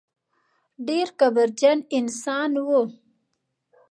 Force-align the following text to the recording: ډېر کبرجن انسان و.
ډېر 0.87 1.07
کبرجن 1.19 1.77
انسان 1.97 2.51
و. 2.67 2.69